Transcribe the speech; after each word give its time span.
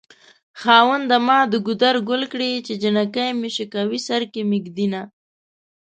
خاونده 0.61 1.17
ما 1.27 1.39
د 1.51 1.53
ګودر 1.65 1.95
ګل 2.09 2.23
کړې 2.31 2.51
چې 2.65 2.73
جنکۍ 2.81 3.29
مې 3.39 3.49
شوکوي 3.55 3.99
سر 4.07 4.21
کې 4.31 4.41
مې 4.49 4.59
ږدينه 4.65 5.01